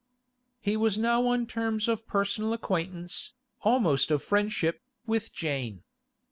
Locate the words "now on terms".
0.97-1.87